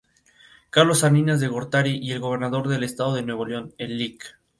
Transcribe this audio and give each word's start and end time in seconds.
Carlos 0.71 0.97
Salinas 1.01 1.39
de 1.39 1.47
Gortari 1.47 1.99
y 2.01 2.11
el 2.11 2.19
Gobernador 2.19 2.67
del 2.67 2.83
estado 2.83 3.13
de 3.13 3.21
Nuevo 3.21 3.45
León, 3.45 3.75
el 3.77 3.99
Lic. 3.99 4.35